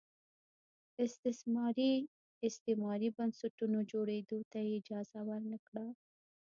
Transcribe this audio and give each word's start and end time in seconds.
د 0.93 0.97
استثماري 1.07 1.93
استعماري 2.47 3.09
بنسټونو 3.17 3.77
جوړېدو 3.91 4.39
ته 4.51 4.57
یې 4.67 4.71
اجازه 4.79 5.19
ور 5.27 5.41
نه 5.51 5.59
کړه. 5.67 5.85